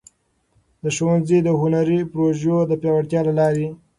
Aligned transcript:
د 0.83 0.85
ښونځي 0.95 1.39
د 1.43 1.49
هنري 1.61 1.99
پروژو 2.11 2.55
د 2.69 2.71
پیاوړتیا 2.81 3.21
له 3.27 3.33
لارې. 3.39 3.67